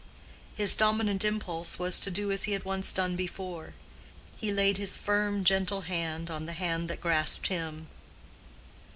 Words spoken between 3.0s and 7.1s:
before: he laid his firm, gentle hand on the hand that